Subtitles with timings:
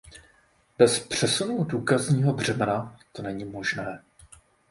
[0.77, 4.03] Bez přesunu důkazního břemena to není možné.